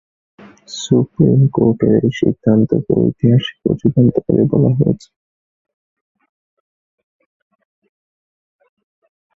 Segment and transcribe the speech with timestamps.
[0.77, 5.09] Supreme কোর্টের এই সিদ্ধান্তকে ঐতিহাসিক ও যুগান্তকারী বলা হয়েছে।